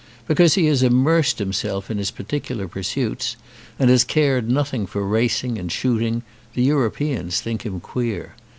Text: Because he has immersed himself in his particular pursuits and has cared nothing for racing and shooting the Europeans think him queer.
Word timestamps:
Because 0.27 0.55
he 0.55 0.65
has 0.65 0.81
immersed 0.81 1.37
himself 1.37 1.91
in 1.91 1.99
his 1.99 2.09
particular 2.09 2.67
pursuits 2.67 3.35
and 3.77 3.91
has 3.91 4.03
cared 4.03 4.49
nothing 4.49 4.87
for 4.87 5.05
racing 5.07 5.59
and 5.59 5.71
shooting 5.71 6.23
the 6.55 6.63
Europeans 6.63 7.39
think 7.39 7.67
him 7.67 7.79
queer. 7.79 8.33